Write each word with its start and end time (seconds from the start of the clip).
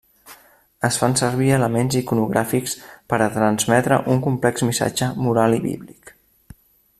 Es 0.87 0.95
fan 1.01 1.11
servir 1.19 1.49
elements 1.57 1.97
iconogràfics 1.99 2.73
per 3.13 3.19
a 3.25 3.29
transmetre 3.37 4.01
un 4.15 4.25
complex 4.29 4.65
missatge 4.71 5.11
moral 5.27 5.59
i 5.61 5.63
bíblic. 5.69 6.13